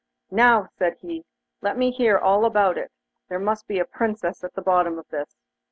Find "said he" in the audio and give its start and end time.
0.79-1.25